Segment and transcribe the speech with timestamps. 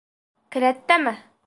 [0.55, 1.17] —Келәттәме?